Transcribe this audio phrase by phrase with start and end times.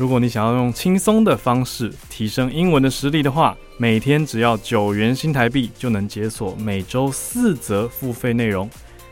[0.00, 8.66] 如果你想要用轻松的方式提升英文的实力的话，每天只要九元新台币就能解锁每周四则付费内容。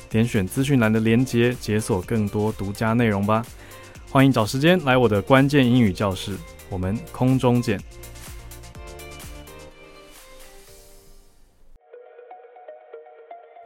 [0.08, 3.44] 点选资讯栏的链接，解锁更多独家内容吧。
[4.10, 6.34] 欢迎找时间来我的关键英语教室，
[6.70, 7.78] 我们空中见。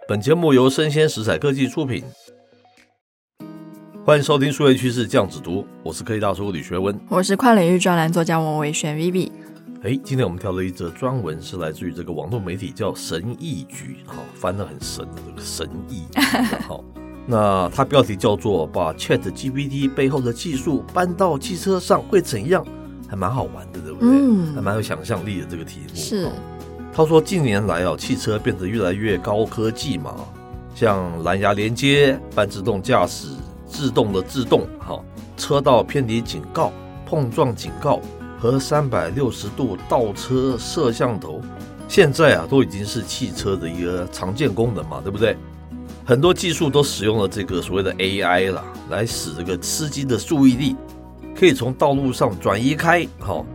[0.09, 2.03] 本节目由生鲜时采科技出品。
[4.05, 9.31] 欢迎收听数位趋势酱子读，我是科技大叔李学文，我是跨领域专栏作家王维轩 Vivi。
[9.85, 16.03] 哎，今天我们挑了一则专文，是来自于这个网络媒体叫神意局，好，翻得很神的这个神意。
[16.67, 16.83] 好，
[17.27, 22.67] 那它标题叫做“把 Chat GPT 背后的技术搬到汽车上会怎样”，
[23.09, 24.09] 还蛮好玩的，对不对？
[24.11, 25.95] 嗯，还蛮有想象力的这个题目。
[25.95, 26.29] 是，
[26.93, 30.17] 他说近年来啊，汽车变得越来越高科技嘛，
[30.75, 33.29] 像蓝牙连接、半自动驾驶。
[33.73, 35.03] 自动的自动，好，
[35.35, 36.71] 车道偏离警告、
[37.07, 38.01] 碰撞警告
[38.39, 41.41] 和三百六十度倒车摄像头，
[41.89, 45.35] 现在啊都已经是汽车的一个常见功能嘛，对不对？
[46.05, 50.77] 很多技术都使用了这个所谓的 AI 啦，来使这个司机的注意力
[51.35, 53.47] 可以从道路上转移开，好，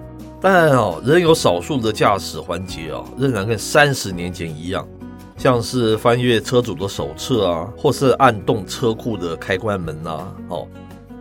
[0.41, 4.87] 但哦，仍有少数的驾驶环节啊，仍然跟三十年前一样。
[5.37, 10.67] 像是翻阅车主的手册啊，或是按动车库的开关门呐，哦，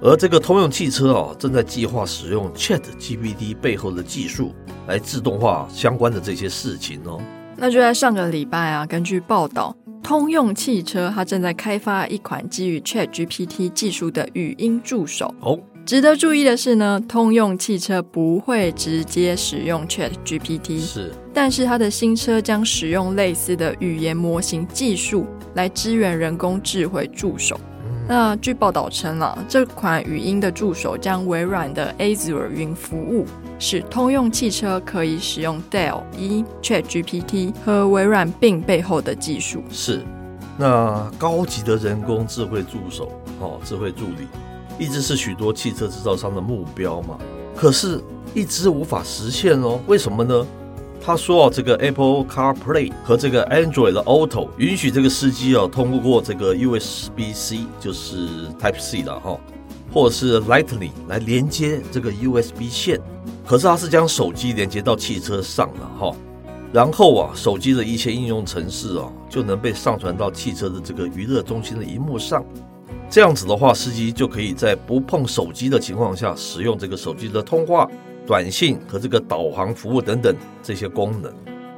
[0.00, 4.54] 而这个通用汽车啊，正在计划使用 ChatGPT 背后的技术
[4.88, 7.20] 来自动化相关的这些事情哦。
[7.56, 15.58] 那就在上个礼拜啊，根据报道，通用汽车它正在开发一款基于 ChatGPT 技术的语音助手哦。
[15.86, 25.24] 值得注意的是呢，通用汽车不会直接使用 ChatGPT，是，但是它的新车将使用类似的语言模型技术
[25.54, 27.60] 来支援人工智慧助手。
[27.84, 33.24] 嗯、那据报道称了，这款语音的助手将微软的 Azure 云服务，
[33.60, 39.62] 使通用汽车可以使用 Dell 一 ChatGPT 和微软 Bing 背后的技术。
[39.70, 40.02] 是，
[40.58, 44.26] 那高级的人工智慧助手哦，智慧助理。
[44.78, 47.18] 一直是许多汽车制造商的目标嘛，
[47.54, 48.00] 可是
[48.34, 49.80] 一直无法实现哦。
[49.86, 50.46] 为什么呢？
[51.00, 59.38] 他说啊，这个 Apple CarPlay 和这个 Android 的 Auto 允许这个司机啊通过这个 USB-C，就是 Type C 的哈，
[59.92, 63.00] 或者是 Lightning 来连接这个 USB 线。
[63.46, 66.16] 可是他是将手机连接到汽车上了哈，
[66.72, 72.44] 然后啊，手机的一些应用程式啊就能被上传到汽车的这个娱乐中心的荧幕上。
[73.08, 77.88] 这样子的话，司机就可以在不碰手机的情况下，使用这个手机的通话、
[78.26, 81.32] 短信和这个导航服务等等这些功能。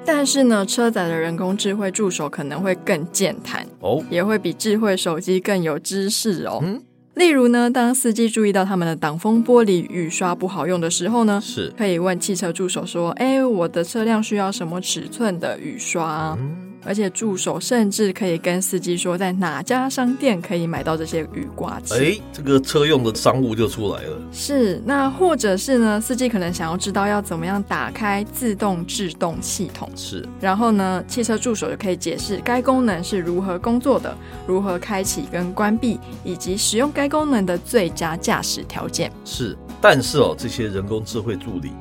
[0.04, 6.60] 但是呢，车载的人工智慧助手可能会更健谈哦，也会比智慧手机更有知识哦。
[6.62, 6.82] 嗯，
[7.14, 21.94] 例如呢，当司机注意到他们的挡风玻璃雨刷不好用的时候呢，是可以问汽车助手说：“哎，我的车辆需要什么尺寸的雨刷？”嗯而且助手甚至可以跟司机说，在哪家商店可以买到这些雨刮器。
[21.94, 24.18] 哎，这个车用的商务就出来了。
[24.32, 26.00] 是，那或者是呢？
[26.00, 29.90] 司机可能想要知道要怎么样打开自动制动系统。
[29.94, 34.16] 是，然后呢，汽车助手就可以解释该功能是如何工作的，
[34.46, 39.12] 如何开启跟关闭，以及使用该功能的最佳驾驶条件。
[39.24, 41.72] 是，但是哦，这些人工智慧助理。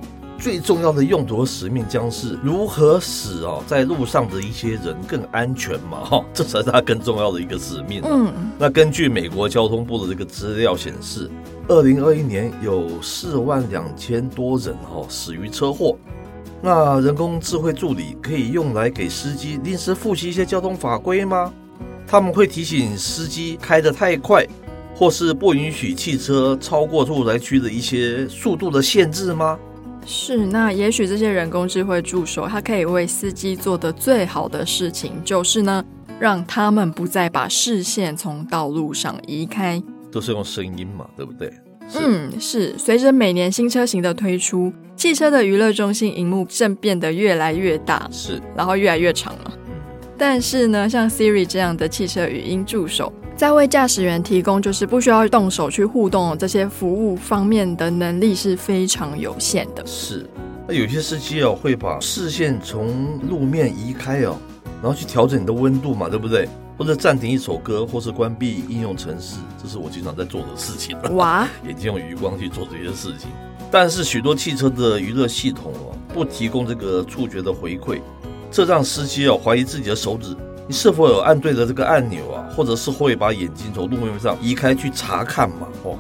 [0.48, 6.06] 最重要的用途和使命将是如何使哦，在路上的一些人更安全嘛？
[6.06, 8.02] 哈，这才是它更重要的一个使命。
[8.06, 11.30] 嗯，那根据美国交通部的这个资料显示，
[11.68, 15.98] 二零二一年有四万两千多人哦死于车祸。
[16.62, 21.54] 那人工智慧助理可以用来给司机临时复习一些交通法规吗？
[22.08, 24.48] 他们会提醒司机开得太快，
[24.96, 29.60] 或是不允许汽车超过住宅区的一些速度的限制吗？
[30.10, 35.84] 是，那也许这些人工智慧助手，它可以为司机做的最好的事情，就是呢，
[36.18, 39.84] 让他们不再把视线从道路上移开。
[40.10, 41.52] 都是用声音嘛，对不对？
[42.00, 42.78] 嗯，是。
[42.78, 49.52] 随着每年新车型的推出，汽车的娱乐中心荧幕正变得越来越大，是，然后越来越长了。
[49.68, 49.74] 嗯。
[50.18, 53.12] 但是呢，像 Siri 这样的汽车语音助手。
[53.38, 59.86] 在为驾驶员提供就是不需要动手去互动这些服务方面的能力是非常有限的。
[59.86, 60.28] 是，
[60.68, 64.36] 那有些司机哦，会把视线从路面移开哦，
[64.82, 66.50] 然后去调整你的温度嘛，对不对？
[66.80, 70.98] 或者暂停一首歌，或是关闭应用程式，这是我经常在做的事情。
[71.16, 73.30] 哇， 眼睛用余光去做这些事情。
[73.70, 78.02] 但是许多汽车的娱乐系统哦，不提供这个触觉的回馈，
[78.50, 80.36] 这让司机哦怀疑自己的手指，
[80.68, 82.46] 你是否有按对了这个按钮啊？
[82.54, 85.68] 或者是会把眼睛从路面上移开去查看嘛？
[85.84, 85.98] 哦，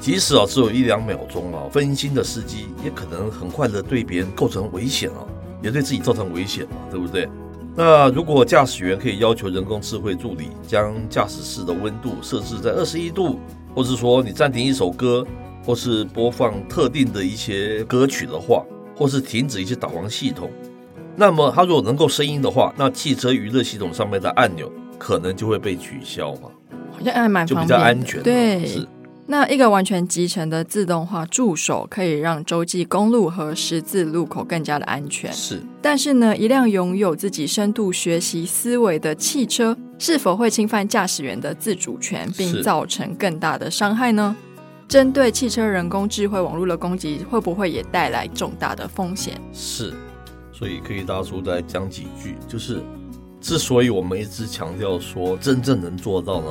[0.00, 5.26] 即使啊只有一两秒钟啊，分心的司机也可能很快的对别人构成危险啊，
[5.60, 7.28] 也对自己造成危险嘛，对不对？
[7.74, 13.40] 那如果驾驶员可以要求人工智慧助理将驾驶室的温度设置在二十一度，
[13.74, 15.26] 或是说你暂停一首歌，
[15.66, 18.64] 或是播放特定的一些歌曲的话，
[18.96, 20.48] 或是停止一些导航系统，
[21.16, 26.50] 那么它如果能够声音的话，那汽车娱乐系统上面的按钮可能就会被取消嘛，
[26.92, 28.22] 好像还蛮方便，就比较安全。
[28.22, 28.66] 对。
[28.66, 28.88] 是。
[29.26, 35.32] 那一个完全集成的自动化助手，可以让洲际公路和十字路口更加的安全。
[35.32, 44.36] 是，但是呢，一辆拥有自己深度学习思维的汽车，是否会侵犯驾驶员的自主权，并造成更大的伤害呢？
[44.86, 49.40] 针对汽车人工智慧网络的攻击，会不会也带来重大的风险？
[49.54, 49.94] 是，
[50.54, 52.80] 所以可以大叔再讲几句，就是
[53.40, 56.50] 之所以我们一直强调说，真正能做到呢，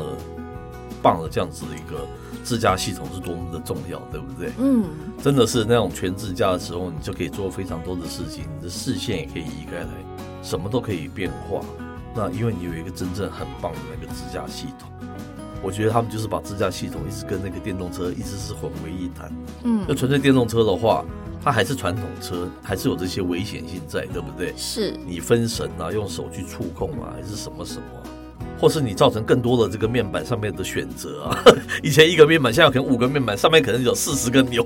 [1.01, 2.05] 棒的这样子的一个。
[2.43, 4.51] 自驾系统是多么的重要，对不对？
[4.59, 4.83] 嗯，
[5.23, 9.87] 真的是那种全自驾的时候，你就可以做非常多的事情，你的视线也可以移开来，
[10.41, 11.61] 什么都可以变化。
[12.13, 14.89] 那因为你有一个真正很棒的那个自驾系统，
[15.63, 19.31] 我觉得他们就是把自驾系统一直跟那个电动车一直是混为一谈。
[19.63, 21.05] 嗯，那纯粹电动车的话，
[21.41, 24.53] 它还是传统车，还是有这些危险性在，对不对？
[24.57, 27.83] 是你分神啊，用手去触控啊，还是什么什么？
[28.59, 31.43] 或是你造成更多的这个面板上面的选择啊，
[31.81, 34.63] 以前一个面板，现在可能五个面板，上面可能有四十个钮，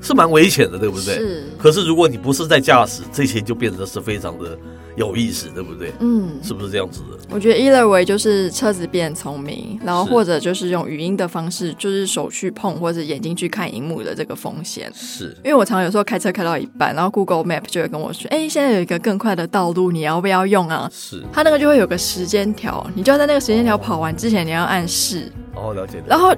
[0.00, 1.14] 是蛮危险的，对不对？
[1.14, 1.44] 是。
[1.58, 4.56] 可是如果你不是在驾驶，这些就变得是非常的。
[4.96, 5.92] 有意思，对不对？
[6.00, 7.16] 嗯，是不是这样子的？
[7.30, 14.90] 我觉得 either way 就是车子变聪明，然后或者就是用语音的方式，就是手去碰或者眼睛去看荧幕的这个风险。
[14.92, 25.32] 是，因为我常常有时候开车开到一半，然后 Google Map 就会跟我说：“哎，现在有一个更快的道路，你要不要用啊？”是，它那个就会有个时间条，你就要在那个时间条跑完之前，你要按试。
[25.54, 26.02] 哦，了解。
[26.06, 26.34] 然后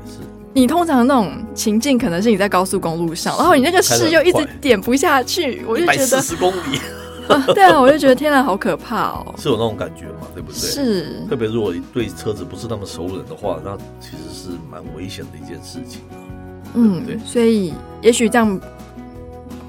[0.54, 6.80] 你通常那种情境可能是你在高速公路上，然后你那个事又一直点不下去，我就觉得四十公里。
[7.28, 9.34] 啊对啊，我就觉得天哪，好可怕哦！
[9.38, 10.58] 是有那种感觉嘛，对不对？
[10.58, 16.18] 是，特别如果对车子不是那么熟人的话，那其实是蛮危险的一件事情啊。
[16.74, 17.72] 嗯，对，所以
[18.02, 18.60] 也许这样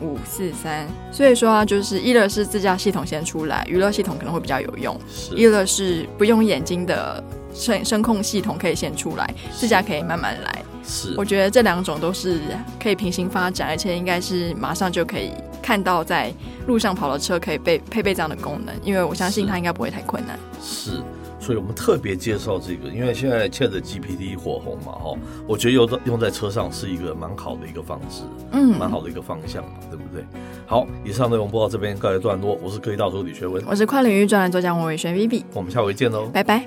[0.01, 4.95] 五四三，所以说啊，就是一乐是自驾系统先出来，娱乐系统可能会比较有用；
[5.35, 10.63] 一乐是不用眼睛的声声控系统可以先出来，自驾可以慢慢来。
[10.83, 12.39] 是，我觉得这两种都是
[12.81, 15.31] 可以平行发展，而且应该是马上就可以
[15.61, 16.31] 看到在
[16.67, 20.37] 路上跑的车可以被配备这样的功能，因为我相信它应该不会太困难。
[20.61, 21.01] 是，
[21.39, 25.15] 所以我们特别介绍这个，因为现在 ChatGPT 火红嘛，哈，
[25.47, 30.23] 我觉得用在用在车上是一个蛮好的一个方式，嗯，蛮好的一个方向嘛，对不对？
[30.65, 36.65] 好，以上内容播到这边告一段落，我是科技大叔李学文，我是跨领域专栏作家王伟轩 Vivi，我们下回见喽，拜拜。